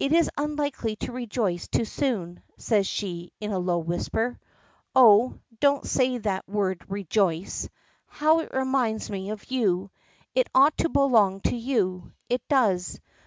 "It 0.00 0.14
is 0.14 0.30
unlucky 0.38 0.96
to 1.00 1.12
rejoice 1.12 1.68
too 1.68 1.84
soon," 1.84 2.42
says 2.56 2.86
she, 2.86 3.32
in 3.38 3.52
a 3.52 3.58
low 3.58 3.80
whisper. 3.80 4.38
"Oh! 4.96 5.40
don't 5.60 5.84
say 5.86 6.16
that 6.16 6.48
word 6.48 6.80
'Rejoice.' 6.88 7.68
How 8.06 8.38
it 8.38 8.50
reminds 8.54 9.10
me 9.10 9.28
of 9.28 9.44
you. 9.50 9.90
It 10.34 10.48
ought 10.54 10.78
to 10.78 10.88
belong 10.88 11.40
to 11.42 11.54
you. 11.54 12.12
It 12.30 12.40
does. 12.48 12.98